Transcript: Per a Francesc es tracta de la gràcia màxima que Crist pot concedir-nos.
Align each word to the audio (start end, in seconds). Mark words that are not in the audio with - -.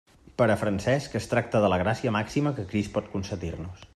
Per 0.41 0.45
a 0.53 0.53
Francesc 0.61 1.17
es 1.19 1.29
tracta 1.33 1.61
de 1.65 1.69
la 1.75 1.79
gràcia 1.83 2.15
màxima 2.17 2.57
que 2.61 2.67
Crist 2.73 2.95
pot 2.99 3.13
concedir-nos. 3.15 3.89